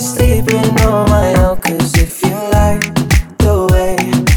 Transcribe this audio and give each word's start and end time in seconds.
sleeping 0.00 0.80
on 0.80 1.08
my 1.10 1.34
own. 1.44 1.60
Cause 1.60 1.96
if 1.98 2.22
you 2.22 2.34
like 2.50 2.82
the 3.38 3.68
way 3.70 4.29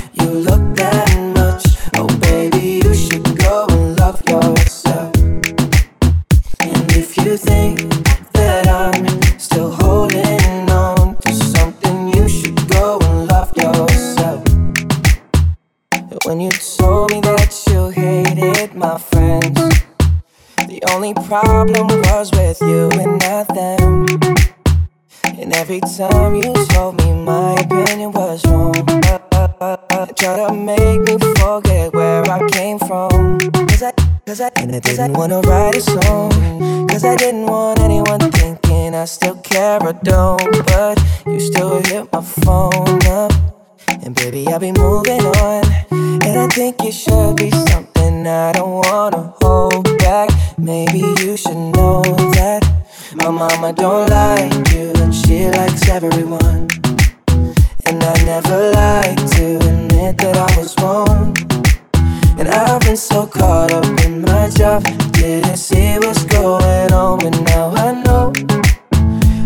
Been 62.93 62.97
so 62.99 63.25
caught 63.25 63.71
up 63.71 64.05
in 64.05 64.21
my 64.21 64.47
job, 64.51 64.83
didn't 65.13 65.57
see 65.57 65.97
what's 65.97 66.25
going 66.25 66.93
on, 66.93 67.17
but 67.17 67.41
now 67.41 67.71
I 67.71 67.91
know. 68.03 68.31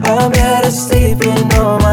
I'm 0.04 0.32
better 0.34 0.70
sleeping 0.70 1.50
on 1.54 1.82
my 1.82 1.87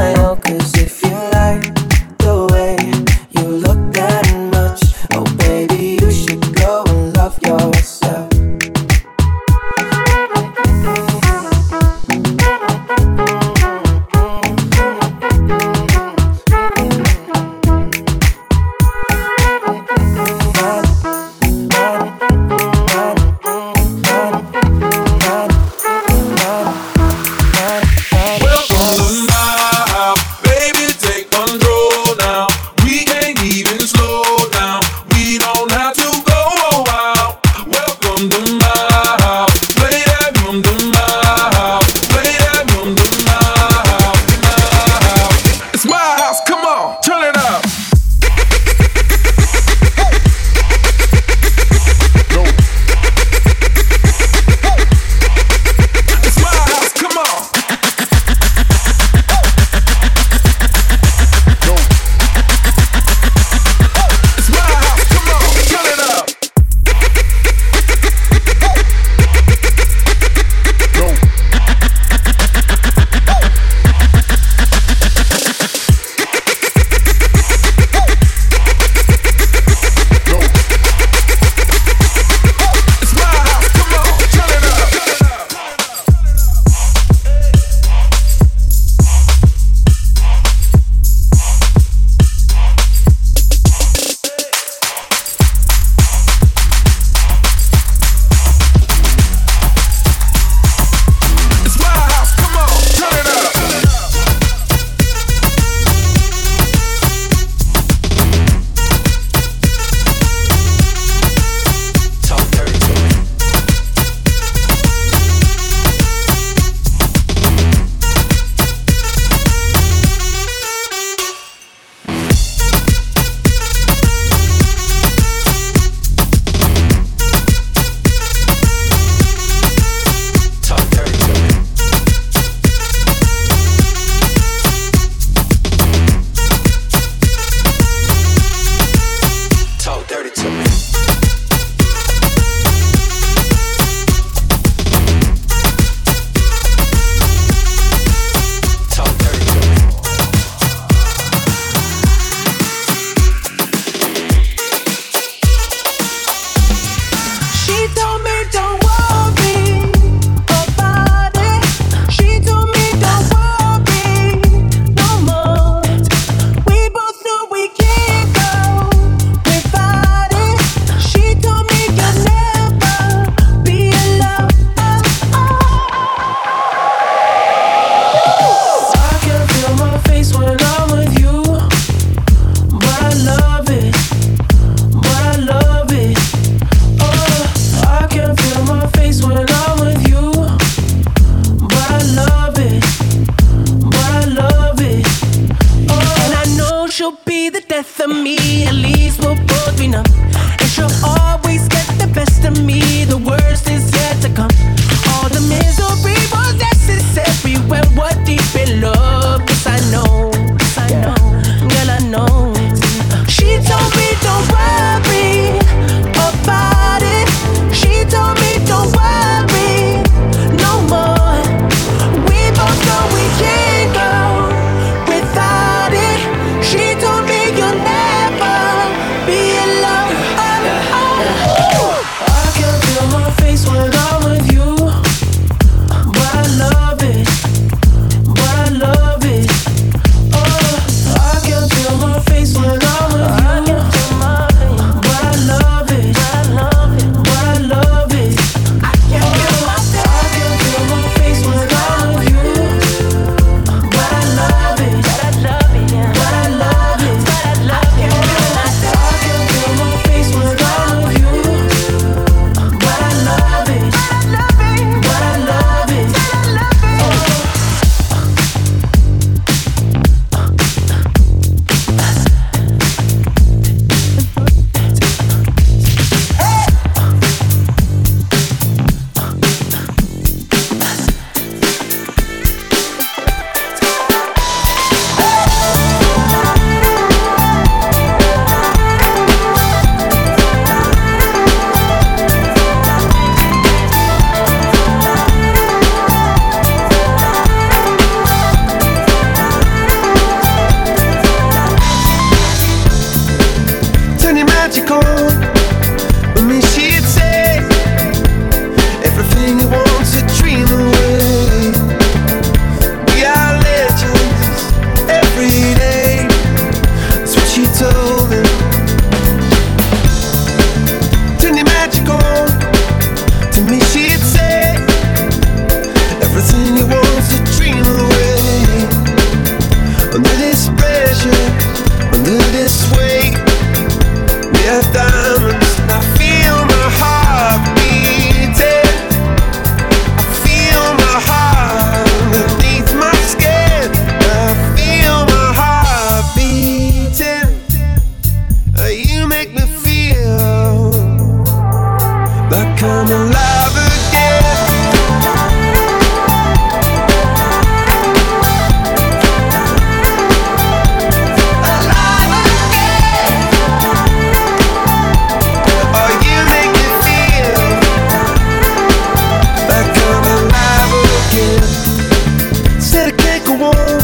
won't 373.56 374.03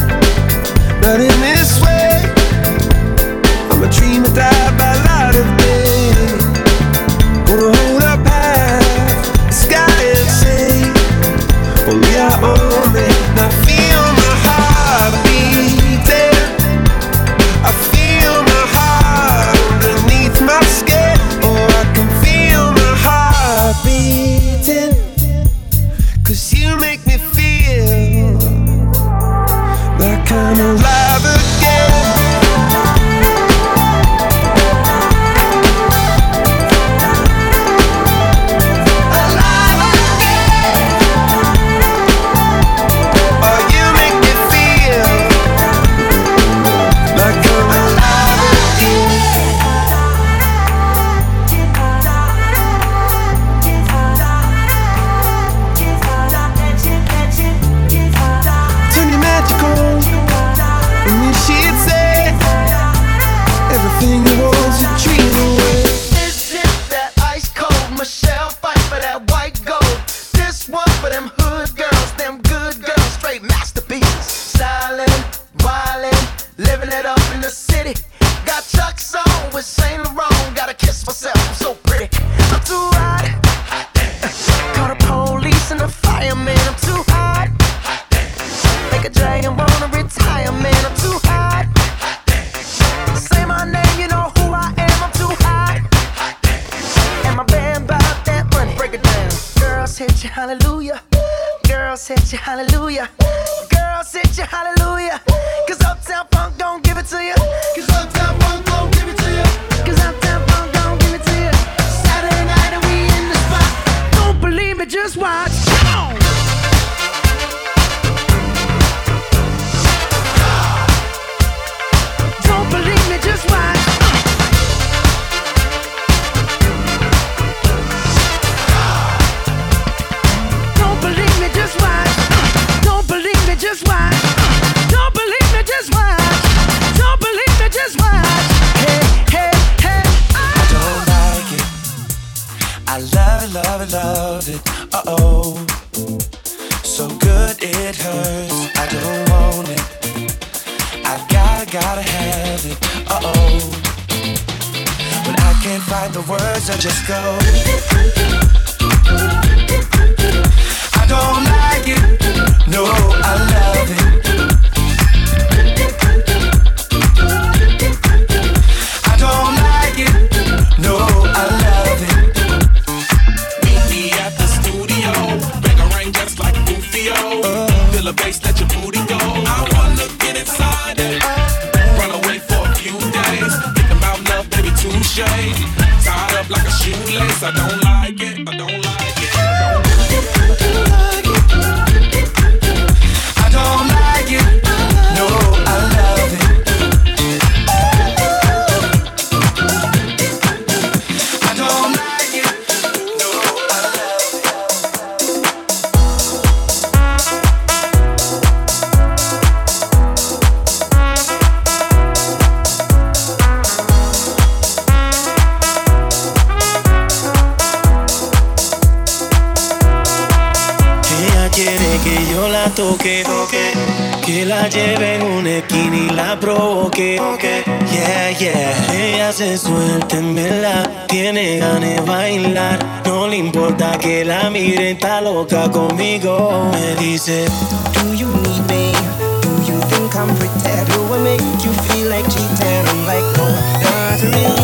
la 224.68 225.14
en 225.14 225.22
un 225.22 225.46
esquina 225.46 225.96
y 225.96 226.10
la 226.10 226.38
provoqué. 226.38 227.18
Okay. 227.18 227.62
Yeah, 227.90 228.30
yeah. 228.38 228.94
Ella 228.94 229.32
se 229.32 229.56
suelta 229.56 230.18
en 230.18 230.34
vela, 230.34 231.06
tiene 231.08 231.58
ganas 231.58 231.80
de 231.80 232.00
bailar. 232.00 232.78
No 233.06 233.26
le 233.26 233.36
importa 233.36 233.92
que 233.98 234.24
la 234.24 234.50
mire, 234.50 234.92
está 234.92 235.20
loca 235.20 235.70
conmigo. 235.70 236.70
Me 236.72 236.94
dice, 237.02 237.46
Do 237.94 238.14
you 238.14 238.28
need 238.28 238.62
me? 238.68 238.92
Do 239.40 239.72
you 239.72 239.80
think 239.88 240.14
I'm 240.14 240.34
pretend? 240.36 240.88
Do 240.88 241.14
I 241.14 241.18
make 241.22 241.64
you 241.64 241.72
feel 241.88 242.08
like 242.08 242.28
cheating? 242.28 242.86
I'm 242.88 243.06
like, 243.06 243.24
no, 243.36 243.48
not 243.80 244.22
really. 244.22 244.59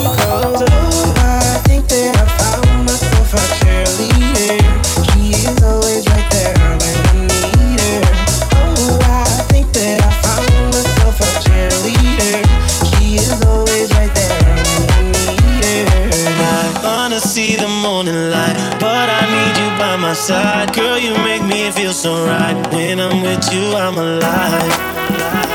side. 20.26 20.74
Girl, 20.74 20.98
you 20.98 21.14
make 21.18 21.42
me 21.44 21.70
feel 21.70 21.92
so 21.92 22.26
right. 22.26 22.56
When 22.72 22.98
I'm 22.98 23.22
with 23.22 23.52
you, 23.52 23.62
I'm 23.76 23.96
alive. 23.96 25.45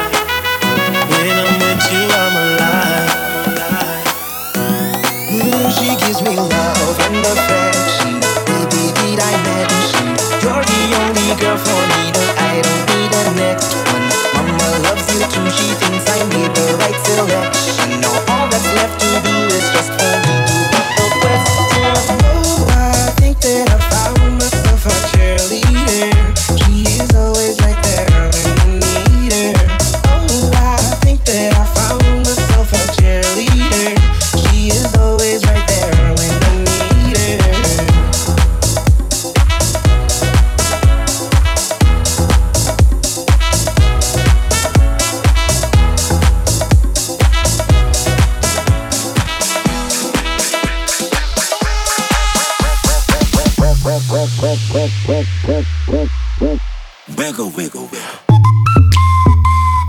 Wiggle, 57.32 57.52
wiggle, 57.52 57.88
wiggle. 57.88 58.20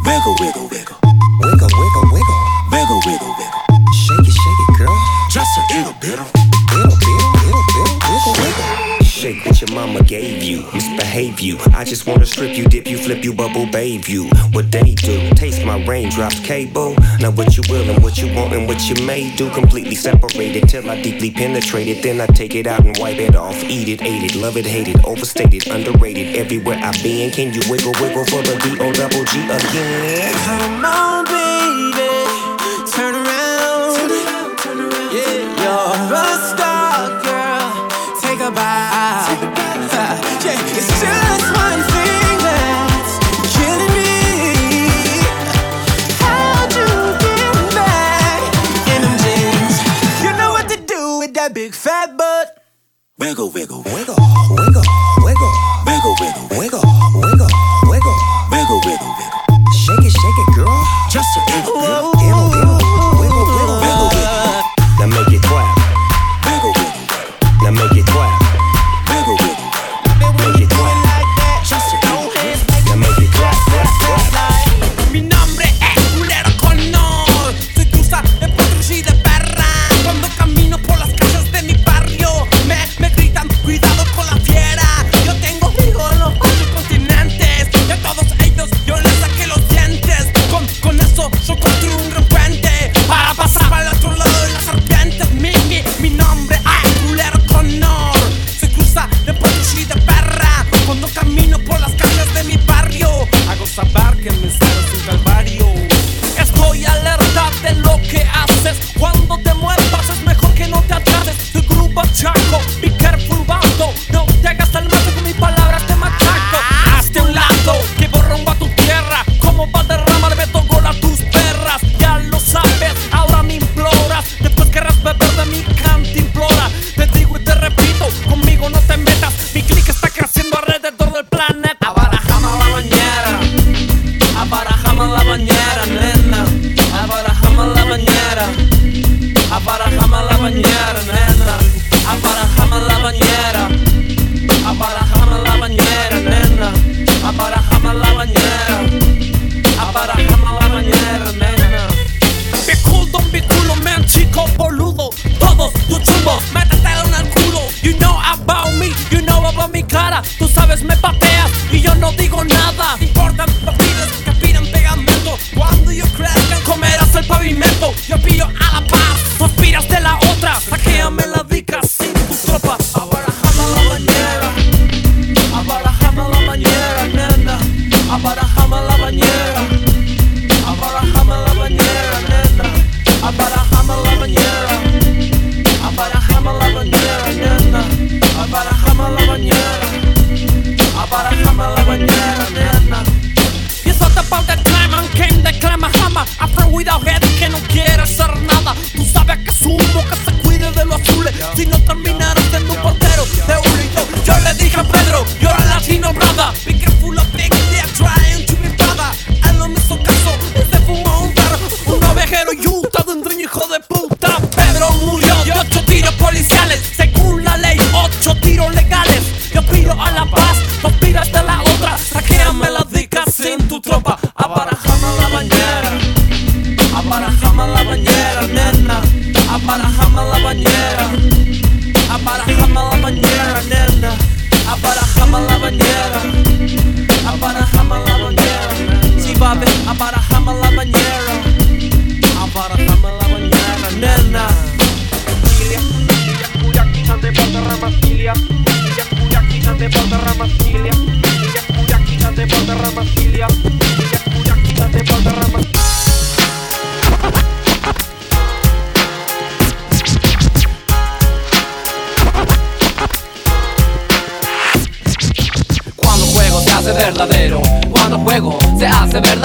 Wiggle, 0.06 0.36
wiggle, 0.38 0.68
wiggle. 0.68 0.96
Wiggle, 1.40 1.70
wiggle, 1.74 2.06
wiggle. 2.12 2.38
Wiggle, 2.70 3.00
wiggle, 3.04 3.34
wiggle. 3.36 3.62
Shake 3.92 4.20
it, 4.20 4.30
shake 4.30 4.60
it, 4.62 4.78
girl. 4.78 4.96
Just 5.28 5.50
a 5.58 5.74
little 5.74 5.92
bit. 6.00 6.20
Little 6.70 6.96
bit, 7.02 7.18
little 7.42 7.64
bit. 7.74 7.88
Wiggle, 8.06 8.34
wiggle. 8.44 9.02
Shake 9.02 9.44
what 9.44 9.60
your 9.60 9.72
mama 9.74 10.04
gave 10.04 10.40
you. 10.40 10.62
Misbehave 10.72 11.40
you. 11.40 11.58
I 11.74 11.82
just 11.82 12.06
wanna 12.06 12.26
strip 12.26 12.56
you, 12.56 12.68
dip 12.68 12.86
you, 12.86 12.96
flip 12.96 13.24
you, 13.24 13.34
bubble 13.34 13.66
babe 13.66 14.04
you. 14.04 14.28
What 14.52 14.70
they 14.70 14.94
do 14.94 15.31
my 15.72 15.84
raindrops 15.86 16.38
cable. 16.40 16.94
Now 17.20 17.30
what 17.30 17.56
you 17.56 17.62
will 17.70 17.88
and 17.88 18.02
what 18.02 18.18
you 18.18 18.26
want 18.34 18.52
and 18.52 18.68
what 18.68 18.88
you 18.88 19.06
may 19.06 19.34
do, 19.36 19.48
completely 19.50 19.94
separated 19.94 20.68
till 20.68 20.88
I 20.90 21.00
deeply 21.00 21.30
penetrate 21.30 21.88
it. 21.88 22.02
Then 22.02 22.20
I 22.20 22.26
take 22.26 22.54
it 22.54 22.66
out 22.66 22.84
and 22.84 22.96
wipe 22.98 23.18
it 23.18 23.34
off. 23.34 23.56
Eat 23.64 23.88
it, 23.88 24.02
ate 24.02 24.22
it, 24.22 24.34
love 24.34 24.56
it, 24.56 24.66
hate 24.66 24.88
it, 24.88 25.02
overstated, 25.04 25.66
underrated. 25.68 26.36
Everywhere 26.36 26.78
I 26.78 26.92
been, 27.02 27.30
can 27.30 27.54
you 27.54 27.62
wiggle, 27.70 27.92
wiggle 28.00 28.24
for 28.26 28.42
the 28.42 28.58
D 28.62 28.78
O 28.80 28.92
double 28.92 29.24
G 29.24 29.40
again? 29.44 30.34
Come 30.44 30.84
on, 30.84 31.24
baby. 31.24 31.41
that 51.42 51.54
big 51.54 51.74
fat 51.74 52.16
butt. 52.16 52.62
Wiggle, 53.18 53.50
wiggle, 53.50 53.82
wiggle, 53.82 54.14
wiggle, 54.50 54.82
wiggle, 55.26 55.52
wiggle, 55.86 56.14
wiggle, 56.20 56.48
wiggle, 56.50 56.88
wiggle. 57.14 57.31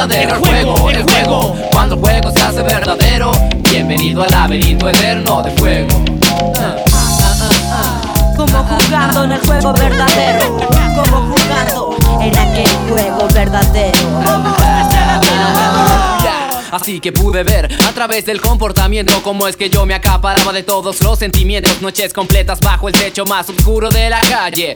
Verdadero. 0.07 0.35
El 0.35 0.41
juego, 0.41 0.89
el 0.89 1.03
juego. 1.03 1.55
Cuando 1.71 1.95
el 1.95 2.01
juego 2.01 2.31
se 2.31 2.41
hace 2.41 2.61
verdadero. 2.61 3.31
Bienvenido 3.69 4.23
al 4.23 4.31
laberinto 4.31 4.89
eterno 4.89 5.43
de 5.43 5.51
fuego. 5.51 6.05
Como 8.35 8.63
jugando 8.63 9.23
en 9.23 9.31
el 9.33 9.39
juego 9.45 9.73
verdadero. 9.73 10.57
Como 10.95 11.35
jugando 11.35 11.95
en 12.21 12.37
aquel 12.37 12.69
juego 12.89 13.27
verdadero. 13.33 13.97
Así 16.69 16.99
que 16.99 17.11
pude 17.11 17.43
ver 17.43 17.69
a 17.87 17.91
través 17.93 18.25
del 18.25 18.41
comportamiento 18.41 19.23
cómo 19.23 19.47
es 19.47 19.55
que 19.55 19.69
yo 19.69 19.85
me 19.85 19.93
acaparaba 19.93 20.51
de 20.51 20.63
todos 20.63 21.01
los 21.01 21.17
sentimientos. 21.17 21.81
Noches 21.81 22.13
completas 22.13 22.59
bajo 22.59 22.87
el 22.87 22.93
techo 22.93 23.25
más 23.25 23.49
oscuro 23.49 23.89
de 23.89 24.09
la 24.09 24.19
calle. 24.21 24.75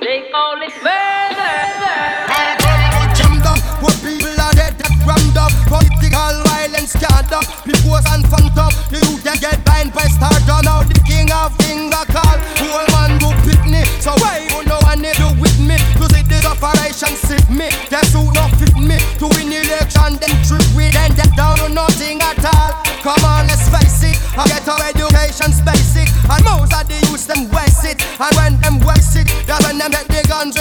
They 0.00 0.22
call 0.30 0.60
it 0.62 1.04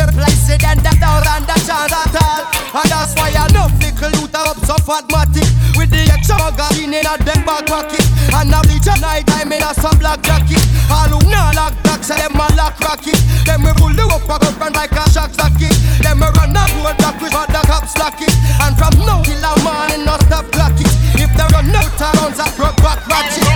the 0.06 0.54
it 0.54 0.64
And 0.64 0.80
them 0.86 0.98
don't 1.00 1.22
stand 1.24 1.50
a 1.50 1.56
chance 1.66 1.94
at 1.94 2.16
all. 2.18 2.42
And 2.78 2.90
that's 2.92 3.16
why 3.18 3.34
I 3.34 3.48
know 3.56 3.72
fickle 3.82 4.12
youth 4.20 4.36
are 4.36 4.54
up 4.54 4.60
so 4.62 4.76
fatmatic 4.78 5.48
With 5.74 5.90
the 5.90 6.06
extra 6.12 6.38
magazine 6.38 6.94
in 6.94 7.08
a 7.08 7.16
them 7.24 7.42
back 7.48 7.66
pocket 7.66 8.06
And 8.36 8.52
now 8.52 8.62
at 8.62 9.00
night 9.02 9.26
time 9.26 9.52
in 9.52 9.64
a 9.64 9.74
some 9.74 9.98
black 9.98 10.22
jacket. 10.22 10.62
All 10.92 11.10
who 11.10 11.20
not 11.32 11.56
lock 11.56 11.74
back 11.84 12.04
say 12.04 12.20
them 12.20 12.38
a 12.38 12.46
lock 12.54 12.78
rocket 12.80 13.18
Them 13.48 13.64
we 13.66 13.72
pull 13.80 13.94
the 13.96 14.06
up 14.06 14.28
a 14.30 14.36
up 14.38 14.62
and 14.62 14.76
like 14.76 14.94
a 14.94 15.04
shock 15.10 15.34
socket 15.34 15.74
Them 16.04 16.22
we 16.22 16.28
run 16.38 16.54
a 16.54 16.64
road 16.78 16.98
back 17.02 17.18
with 17.22 17.34
what 17.34 17.50
the 17.50 17.62
cops 17.66 17.98
lock 17.98 18.20
it. 18.22 18.34
And 18.62 18.76
from 18.78 18.94
now 19.02 19.24
till 19.24 19.42
a 19.42 19.52
morning 19.64 20.06
no 20.06 20.16
stop 20.28 20.46
clock 20.52 20.78
it. 20.78 20.92
If 21.18 21.32
run 21.34 21.74
out 21.74 22.02
of 22.02 22.14
rounds 22.22 22.40
I 22.40 22.48
broke 22.56 22.78
back 22.84 23.02
ratchet 23.08 23.47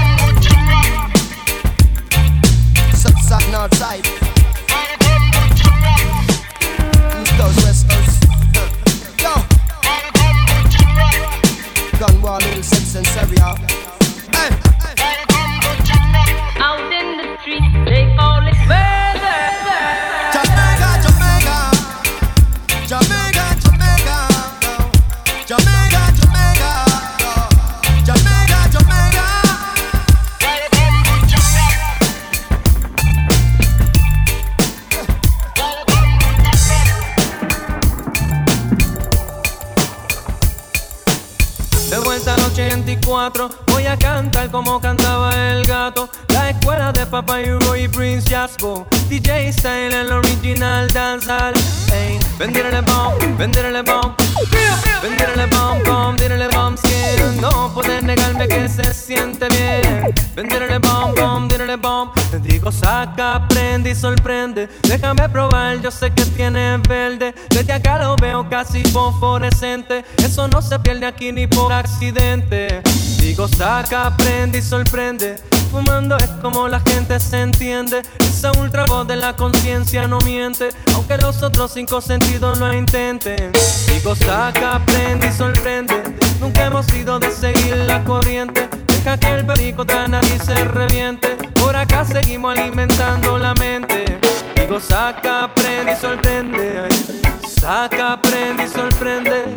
casi 68.63 68.83
fosforescente. 68.83 70.05
Eso 70.17 70.47
no 70.47 70.61
se 70.61 70.77
pierde 70.77 71.07
aquí 71.07 71.31
ni 71.31 71.47
por 71.47 71.73
accidente. 71.73 72.83
Digo, 73.17 73.47
saca, 73.47 74.05
aprende 74.05 74.59
y 74.59 74.61
sorprende. 74.61 75.37
Fumando 75.71 76.15
es 76.17 76.29
como 76.43 76.67
la 76.67 76.79
gente 76.81 77.19
se 77.19 77.41
entiende. 77.41 78.03
Esa 78.19 78.51
ultra 78.59 78.85
voz 78.85 79.07
de 79.07 79.15
la 79.15 79.35
conciencia 79.35 80.05
no 80.07 80.19
miente. 80.19 80.69
Aunque 80.93 81.17
los 81.17 81.41
otros 81.41 81.71
cinco 81.73 82.01
sentidos 82.01 82.59
lo 82.59 82.71
intenten. 82.71 83.51
Digo, 83.87 84.15
saca, 84.15 84.75
aprende 84.75 85.29
y 85.29 85.31
sorprende. 85.31 85.95
Nunca 86.39 86.67
hemos 86.67 86.85
sido 86.85 87.17
de 87.17 87.31
seguir 87.31 87.75
la 87.87 88.03
corriente. 88.03 88.69
Deja 88.85 89.17
que 89.17 89.27
el 89.27 89.43
perico 89.43 89.85
de 89.85 90.07
nariz 90.07 90.43
se 90.45 90.53
reviente. 90.65 91.29
Por 91.55 91.75
acá 91.75 92.05
seguimos 92.05 92.55
alimentando 92.55 93.39
la 93.39 93.55
mente. 93.55 94.19
Digo, 94.55 94.79
saca, 94.79 95.45
aprende 95.45 95.93
y 95.93 95.95
sorprende. 95.95 97.40
Saca, 97.61 98.13
aprende 98.13 98.63
y 98.63 98.67
sorprende. 98.67 99.53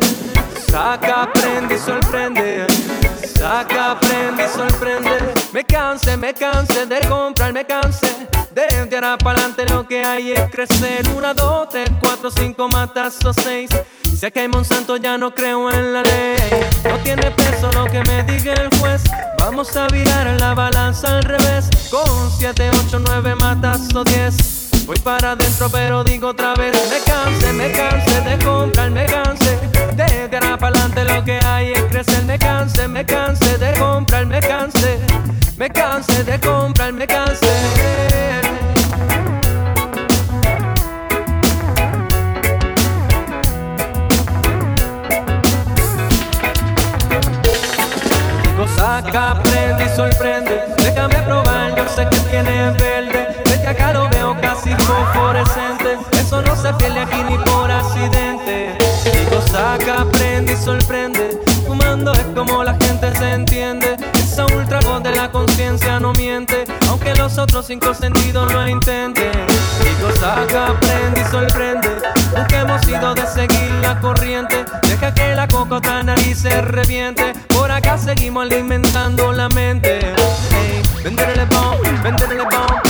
Saca, 0.69 1.23
aprende 1.23 1.73
y 1.73 1.79
sorprende. 1.79 2.67
Saca, 3.35 3.93
aprende 3.93 4.45
y 4.45 4.47
sorprende. 4.47 5.33
Me 5.51 5.63
canse, 5.63 6.15
me 6.15 6.31
canse 6.31 6.85
de 6.85 6.99
comprar, 7.07 7.51
me 7.51 7.65
canse. 7.65 8.05
De 8.51 8.95
ahora 8.95 9.17
para 9.17 9.39
adelante 9.39 9.65
lo 9.73 9.87
que 9.87 10.05
hay 10.05 10.33
es 10.33 10.51
crecer. 10.51 11.01
Una, 11.17 11.33
dos, 11.33 11.67
tres, 11.69 11.89
cuatro, 11.99 12.29
cinco, 12.29 12.69
matazos, 12.69 13.35
seis. 13.43 13.71
Sé 14.15 14.31
que 14.31 14.41
hay 14.41 14.49
Monsanto, 14.49 14.97
ya 14.97 15.17
no 15.17 15.33
creo 15.33 15.71
en 15.71 15.93
la 15.93 16.03
ley. 16.03 16.37
No 16.87 16.99
tiene 16.99 17.31
peso 17.31 17.71
lo 17.71 17.85
que 17.85 18.03
me 18.03 18.21
diga 18.21 18.53
el 18.53 18.69
juez. 18.77 19.01
Vamos 19.39 19.75
a 19.75 19.87
virar 19.87 20.27
la 20.39 20.53
balanza 20.53 21.07
al 21.07 21.23
revés. 21.23 21.71
Con 21.89 22.29
siete, 22.37 22.69
ocho, 22.69 22.99
nueve, 22.99 23.33
matazos, 23.33 24.05
diez. 24.05 24.64
Voy 24.85 24.99
para 24.99 25.31
adentro, 25.31 25.67
pero 25.71 26.03
digo 26.03 26.29
otra 26.29 26.53
vez: 26.53 26.71
me 26.91 26.99
cansé, 27.11 27.53
me 27.53 27.71
cansé 27.71 28.21
de 28.21 28.37
comprar, 28.45 28.91
me 28.91 29.05
cansé. 29.05 29.57
De 29.95 30.37
ahora 30.37 30.57
para 30.57 30.79
adelante 30.79 31.05
lo 31.05 31.23
que 31.23 31.39
hay 31.43 31.71
es 31.71 31.83
crecer, 31.85 32.23
me 32.25 32.37
cansé, 32.37 32.87
me 32.87 33.03
cansé 33.03 33.57
de 33.57 33.73
comprar, 33.79 34.27
me 34.27 34.39
cansé. 34.39 34.99
Me 35.57 35.69
cansé 35.69 36.23
de 36.23 36.39
comprar, 36.39 36.93
me 36.93 37.07
cansé. 37.07 37.47
Cosa 48.55 49.03
que 49.09 49.17
aprende 49.17 49.95
sorprende, 49.95 50.61
déjame 50.77 51.15
probar, 51.23 51.75
yo 51.75 51.87
sé 51.87 52.07
que 52.09 52.19
tiene 52.29 52.71
verde 52.71 53.14
Casi 54.65 54.83
fosforescente. 54.83 55.99
Eso 56.13 56.41
no 56.41 56.55
se 56.55 56.73
pierde 56.73 57.01
aquí 57.01 57.23
ni 57.29 57.37
por 57.37 57.69
accidente. 57.69 58.75
Digo, 59.03 59.39
saca, 59.39 60.05
prende 60.11 60.53
y 60.53 60.57
sorprende. 60.57 61.39
Fumando 61.67 62.11
es 62.13 62.25
como 62.33 62.63
la 62.63 62.73
gente 62.73 63.15
se 63.15 63.31
entiende. 63.31 63.95
Esa 64.13 64.45
ultra 64.45 64.79
voz 64.79 65.03
de 65.03 65.11
la 65.11 65.29
conciencia 65.29 65.99
no 65.99 66.13
miente. 66.13 66.63
Aunque 66.89 67.13
los 67.13 67.37
otros 67.37 67.67
cinco 67.67 67.93
sentidos 67.93 68.51
lo 68.51 68.67
intenten. 68.67 69.33
Digo, 69.83 70.11
saca, 70.19 70.73
prende 70.79 71.21
y 71.21 71.25
sorprende. 71.25 71.89
Nunca 72.35 72.61
hemos 72.61 72.87
ido 72.87 73.13
de 73.13 73.27
seguir 73.27 73.71
la 73.83 73.99
corriente. 73.99 74.65
Deja 74.81 75.13
que 75.13 75.35
la 75.35 75.47
cocota 75.47 76.01
nariz 76.01 76.39
se 76.39 76.61
reviente. 76.63 77.33
Por 77.49 77.69
acá 77.71 77.99
seguimos 77.99 78.45
alimentando 78.45 79.31
la 79.31 79.47
mente. 79.49 79.99
Hey, 80.49 80.81
venderle 81.03 81.45
bomb, 81.45 82.01
venderle 82.01 82.43
bomb. 82.45 82.84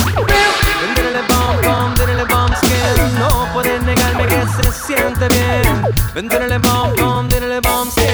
No 3.18 3.48
pueden 3.52 3.84
negarme 3.84 4.26
que 4.26 4.42
se 4.62 4.72
siente 4.72 5.28
bien. 5.28 5.82
Venderle 6.14 6.58
bom, 6.58 6.92
bom, 6.96 7.28
denle 7.28 7.60
bom, 7.60 7.88
sí. 7.90 8.06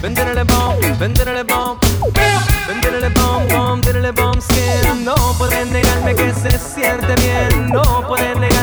Venderle 0.00 0.44
bom, 0.44 0.78
venderle 0.98 1.42
bom 1.44 1.78
Venderle 2.66 3.08
bom, 3.10 3.48
bom, 3.48 3.80
denle 3.80 4.12
sí. 4.40 4.62
No 5.04 5.14
pueden 5.38 5.72
negarme 5.72 6.14
que 6.14 6.32
se 6.34 6.58
siente 6.58 7.14
bien. 7.16 7.68
No 7.72 8.06
pueden 8.06 8.40
negarme 8.40 8.53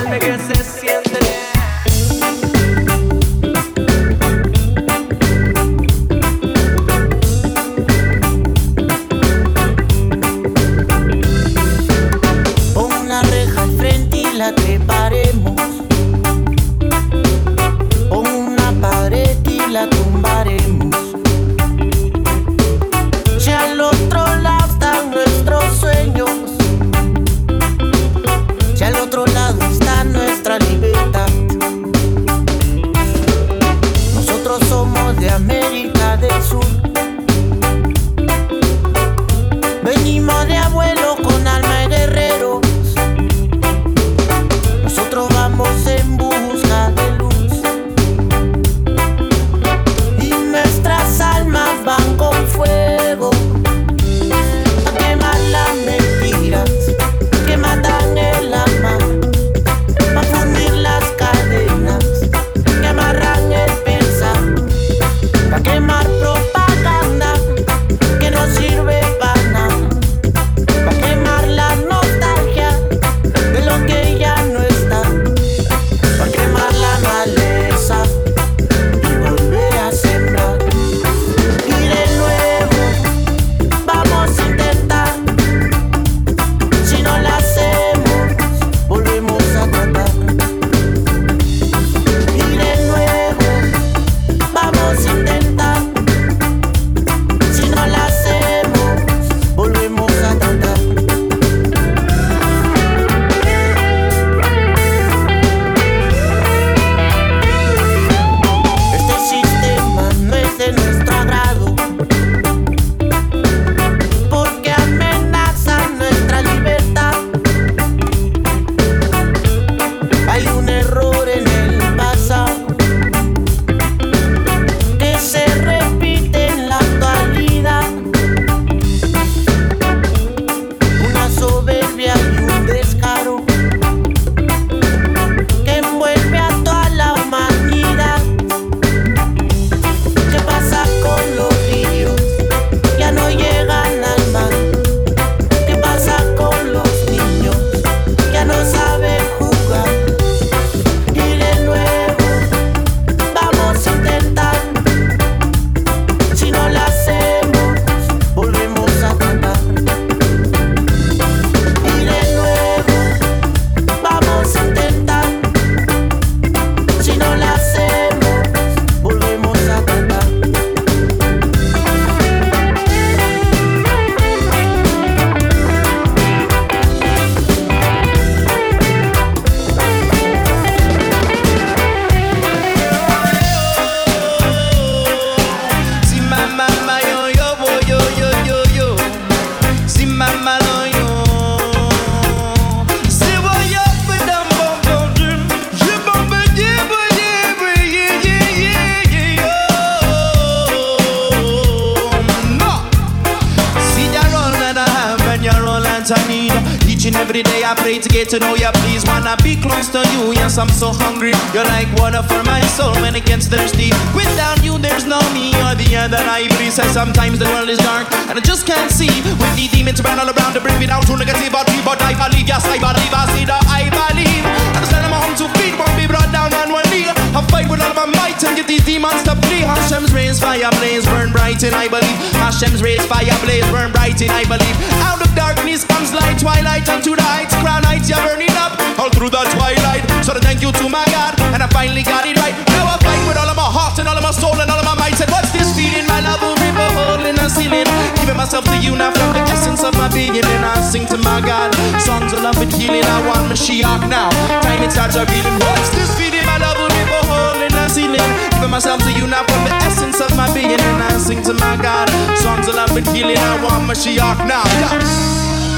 every 207.31 207.43
day 207.43 207.63
I 207.63 207.73
pray 207.79 207.97
to 207.97 208.09
get 208.09 208.27
to 208.35 208.39
know 208.43 208.55
you. 208.59 208.67
Please 208.83 209.07
wanna 209.07 209.39
be 209.39 209.55
close 209.55 209.87
to 209.95 210.03
you. 210.11 210.35
Yes, 210.35 210.57
I'm 210.57 210.67
so 210.67 210.91
hungry. 210.91 211.31
You're 211.55 211.63
like 211.63 211.87
water 211.95 212.19
for 212.27 212.43
my 212.43 212.59
soul 212.75 212.91
when 212.99 213.15
it 213.15 213.23
gets 213.25 213.47
thirsty. 213.47 213.87
Without 214.11 214.59
you, 214.65 214.77
there's 214.77 215.05
no 215.05 215.19
me. 215.31 215.55
You're 215.55 215.75
the 215.79 216.11
that 216.11 216.27
I 216.27 216.51
breathe. 216.59 216.75
Says 216.75 216.91
sometimes 216.91 217.39
the 217.39 217.47
world 217.55 217.69
is 217.69 217.79
dark 217.79 218.11
and 218.27 218.35
I 218.37 218.41
just 218.41 218.67
can't 218.67 218.91
see. 218.91 219.07
With 219.23 219.55
the 219.55 219.69
demons 219.71 220.01
around 220.01 220.19
all 220.19 220.27
around 220.27 220.53
to 220.55 220.59
bring 220.59 220.77
me 220.77 220.87
down 220.87 221.03
to 221.07 221.15
negative. 221.15 221.51
But 221.55 221.71
but 221.87 222.01
I 222.03 222.11
believe, 222.19 222.47
yes, 222.51 222.65
I 222.67 222.75
believe. 222.75 223.13
I 223.15 223.23
see 223.31 223.45
that 223.45 223.63
I 223.63 223.87
believe. 223.87 224.90
On 225.31 225.37
two 225.39 225.47
feet, 225.55 225.71
won't 225.79 225.95
be 225.95 226.03
brought 226.11 226.27
down 226.35 226.51
on 226.51 226.75
one 226.75 226.83
knee. 226.91 227.07
I 227.07 227.39
fight 227.47 227.71
with 227.71 227.79
all 227.79 227.95
my 227.95 228.03
might 228.03 228.43
and 228.43 228.51
get 228.51 228.67
these 228.67 228.83
demons 228.83 229.23
to 229.23 229.31
flee. 229.47 229.63
Hashem's 229.63 230.11
rays, 230.11 230.43
fire 230.43 230.67
blaze, 230.75 231.07
burn 231.07 231.31
bright 231.31 231.63
in 231.63 231.71
I 231.71 231.87
believe. 231.87 232.19
Hashem's 232.35 232.83
rays, 232.83 232.99
fire 233.07 233.31
blaze, 233.39 233.63
burn 233.71 233.95
bright 233.95 234.19
in 234.19 234.27
I 234.27 234.43
believe. 234.43 234.75
Out 235.07 235.23
of 235.23 235.31
darkness 235.31 235.87
comes 235.87 236.11
light, 236.11 236.35
twilight 236.35 236.83
unto 236.91 237.15
the 237.15 237.23
heights. 237.23 237.55
Crown 237.63 237.79
heights, 237.87 238.11
you're 238.11 238.19
burning 238.27 238.51
up 238.59 238.75
all 238.99 239.07
through 239.07 239.31
the 239.31 239.39
twilight. 239.55 240.03
So 240.19 240.35
thank 240.35 240.59
you 240.59 240.75
to 240.75 240.85
my 240.91 241.07
God, 241.15 241.39
and 241.55 241.63
I 241.63 241.67
finally 241.71 242.03
got 242.03 242.27
it 242.27 242.35
right. 242.35 242.51
Now 242.75 242.90
I 243.01 243.17
fight 243.17 243.25
with 243.25 243.37
all 243.41 243.49
of 243.49 243.57
my 243.57 243.65
heart 243.65 243.97
and 243.97 244.05
all 244.05 244.17
of 244.17 244.21
my 244.21 244.29
soul 244.31 244.53
and 244.61 244.69
all 244.69 244.77
of 244.77 244.85
my 244.85 244.93
might. 244.93 245.17
Said, 245.17 245.29
what's 245.33 245.49
this 245.49 245.73
feeling? 245.73 246.05
My 246.05 246.21
love 246.21 246.41
will 246.41 246.53
rip 246.61 246.77
a 246.77 246.87
hole 246.93 247.25
in 247.25 247.33
the 247.33 247.49
ceiling. 247.49 247.89
Giving 248.21 248.37
myself 248.37 248.65
to 248.69 248.77
you 248.77 248.93
now 248.93 249.09
from 249.09 249.33
the 249.33 249.41
essence 249.49 249.81
of 249.83 249.97
my 249.97 250.07
being, 250.13 250.37
and 250.37 250.63
I 250.65 250.77
sing 250.85 251.09
to 251.09 251.17
my 251.17 251.41
God. 251.41 251.73
Songs 251.97 252.33
of 252.33 252.45
love 252.45 252.61
and 252.61 252.71
healing, 252.71 253.03
I 253.03 253.17
want 253.25 253.49
Mashiach 253.49 254.05
now. 254.05 254.29
Time 254.61 254.83
it 254.85 254.91
starts 254.93 255.17
revealing. 255.17 255.57
What's 255.65 255.89
this 255.97 256.13
feeling? 256.13 256.45
My 256.45 256.61
love 256.61 256.77
will 256.77 256.93
be 256.93 257.01
a 257.01 257.21
hole 257.25 257.57
in 257.65 257.73
the 257.73 257.89
ceiling. 257.89 258.29
Giving 258.53 258.69
myself 258.69 259.01
to 259.01 259.11
you 259.17 259.25
now 259.25 259.41
from 259.49 259.65
the 259.65 259.73
essence 259.81 260.21
of 260.21 260.29
my 260.37 260.45
being, 260.53 260.77
and 260.77 261.01
I 261.01 261.17
sing 261.17 261.41
to 261.49 261.53
my 261.57 261.75
God. 261.81 262.07
Songs 262.37 262.69
of 262.69 262.75
love 262.75 262.93
and 262.93 263.07
healing, 263.09 263.37
I 263.37 263.57
want 263.65 263.89
Mashiach 263.89 264.45
now. 264.45 264.63
Yeah. 264.77 265.70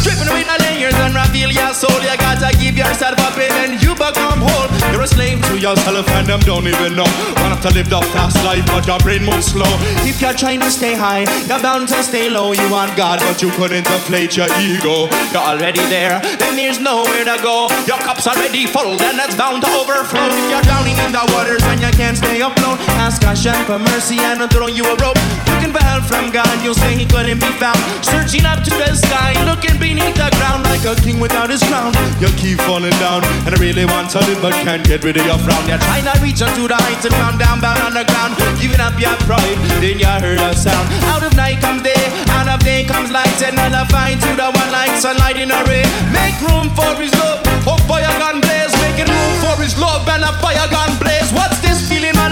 Stripping 0.00 0.28
away 0.28 0.44
the 0.44 0.56
layers 0.62 0.94
and 0.94 1.14
reveal 1.14 1.50
your 1.50 1.74
soul. 1.74 1.98
You 2.00 2.16
gotta 2.16 2.50
give 2.56 2.76
yourself 2.76 3.18
up 3.20 3.36
and 3.38 3.80
you 3.82 3.94
become 3.94 4.40
whole. 4.40 4.70
You're 4.92 5.02
a 5.02 5.06
slave 5.06 5.42
to 5.48 5.58
yourself 5.58 6.08
and 6.10 6.26
them 6.26 6.40
don't 6.40 6.66
even 6.66 6.94
know. 6.96 7.08
Want 7.42 7.60
to 7.62 7.70
live 7.74 7.90
the 7.90 8.00
fast 8.14 8.38
life, 8.44 8.64
but 8.66 8.86
your 8.86 8.98
brain 9.00 9.24
moves 9.24 9.52
slow. 9.52 9.68
If 10.06 10.20
you're 10.20 10.34
trying 10.34 10.60
to 10.60 10.70
stay 10.70 10.94
high, 10.94 11.26
you're 11.46 11.60
bound 11.60 11.88
to 11.88 12.02
stay 12.02 12.30
low. 12.30 12.52
You 12.52 12.70
want 12.70 12.96
God, 12.96 13.20
but 13.20 13.42
you 13.42 13.50
couldn't 13.50 13.86
inflate 13.86 14.36
your 14.36 14.48
ego. 14.62 15.10
You're 15.32 15.42
already 15.42 15.82
there, 15.90 16.20
then 16.38 16.56
there's 16.56 16.80
nowhere 16.80 17.24
to 17.24 17.36
go. 17.42 17.68
Your 17.86 17.98
cup's 17.98 18.26
already 18.26 18.66
full, 18.66 18.96
then 18.96 19.18
it's 19.18 19.34
bound 19.34 19.62
to 19.62 19.68
overflow. 19.68 20.28
If 20.30 20.50
you're 20.50 20.62
drowning 20.62 20.96
in 20.98 21.12
the 21.12 21.24
waters 21.34 21.62
and 21.64 21.80
you 21.80 21.90
can't 21.90 22.16
stay 22.16 22.40
afloat, 22.40 22.78
ask 23.02 23.22
Hashem 23.22 23.58
for 23.66 23.78
mercy 23.78 24.18
and 24.18 24.40
I'll 24.40 24.48
throw 24.48 24.68
you 24.68 24.84
a 24.84 24.94
rope. 24.96 25.18
Looking 25.58 25.74
help 25.74 26.06
from 26.06 26.30
God, 26.30 26.54
you'll 26.62 26.78
say 26.78 26.94
He 26.94 27.02
couldn't 27.02 27.42
be 27.42 27.50
found. 27.58 27.82
Searching 28.06 28.46
up 28.46 28.62
to 28.62 28.70
the 28.70 28.94
sky, 28.94 29.34
looking 29.42 29.74
beneath 29.82 30.14
the 30.14 30.30
ground 30.38 30.62
like 30.70 30.86
a 30.86 30.94
king 31.02 31.18
without 31.18 31.50
his 31.50 31.58
crown. 31.66 31.90
You 32.22 32.30
keep 32.38 32.62
falling 32.62 32.94
down, 33.02 33.26
and 33.42 33.50
I 33.50 33.58
really 33.58 33.82
want 33.82 34.06
to 34.14 34.22
live, 34.22 34.38
but 34.38 34.54
can't 34.62 34.86
get 34.86 35.02
rid 35.02 35.18
of 35.18 35.26
your 35.26 35.34
frown. 35.42 35.58
You're 35.66 35.82
trying 35.82 36.06
to 36.06 36.14
reach 36.22 36.38
onto 36.46 36.70
the 36.70 36.78
heights 36.78 37.10
and 37.10 37.14
come 37.18 37.42
down, 37.42 37.58
bound 37.58 37.82
on 37.82 37.90
the 37.90 38.06
ground. 38.06 38.38
Giving 38.62 38.78
up 38.78 38.94
your 39.02 39.18
pride, 39.26 39.58
then 39.82 39.98
you 39.98 40.06
heard 40.06 40.38
a 40.38 40.54
sound. 40.54 40.86
Out 41.10 41.26
of 41.26 41.34
night 41.34 41.58
comes 41.58 41.82
day, 41.82 42.06
out 42.38 42.46
of 42.46 42.62
day 42.62 42.86
comes 42.86 43.10
light, 43.10 43.34
and 43.42 43.58
i 43.58 43.82
find 43.90 44.22
to 44.22 44.30
the 44.38 44.54
one 44.54 44.70
like 44.70 44.94
sunlight 44.94 45.42
in 45.42 45.50
a 45.50 45.58
ray. 45.66 45.82
Make 46.14 46.38
room 46.38 46.70
for 46.78 46.94
his 47.02 47.10
love, 47.18 47.42
oh 47.66 47.74
fire 47.90 48.14
gun 48.22 48.38
blaze, 48.38 48.70
making 48.78 49.10
room 49.10 49.34
for 49.42 49.58
his 49.58 49.74
love 49.74 50.06
and 50.06 50.22
a 50.22 50.30
fire 50.38 50.70
gun 50.70 50.94
blaze. 51.02 51.34
What's 51.34 51.58
this 51.66 51.82
feeling, 51.90 52.14
my 52.14 52.30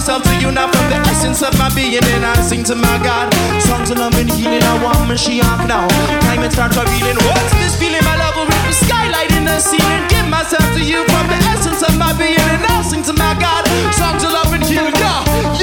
myself 0.00 0.22
to 0.22 0.34
you 0.40 0.50
now 0.50 0.64
from 0.64 0.88
the 0.88 0.96
essence 1.12 1.42
of 1.42 1.52
my 1.58 1.68
being, 1.74 2.00
and 2.00 2.24
I 2.24 2.32
sing 2.40 2.64
to 2.64 2.74
my 2.74 2.96
God. 3.04 3.28
Songs 3.60 3.90
of 3.90 3.98
love 3.98 4.16
and 4.16 4.30
healing, 4.32 4.62
I 4.62 4.82
want 4.82 4.96
Mashiach 5.04 5.68
now. 5.68 5.86
Time 6.24 6.40
it 6.40 6.52
starts 6.52 6.74
revealing. 6.78 7.20
What's 7.28 7.52
this 7.60 7.76
feeling, 7.76 8.00
my 8.08 8.16
love? 8.16 8.32
A 8.40 8.48
rainbow 8.48 8.72
skylight 8.72 9.30
in 9.36 9.44
the 9.44 9.60
ceiling. 9.60 10.08
Give 10.08 10.24
myself 10.24 10.64
to 10.72 10.80
you 10.80 11.04
from 11.04 11.28
the 11.28 11.36
essence 11.52 11.82
of 11.84 11.98
my 11.98 12.16
being, 12.16 12.40
and 12.40 12.64
I 12.64 12.80
sing 12.80 13.02
to 13.02 13.12
my 13.12 13.36
God. 13.36 13.68
Songs 13.92 14.24
of 14.24 14.32
love 14.32 14.50
and 14.54 14.64
healing, 14.64 14.96
yeah. 14.96 15.59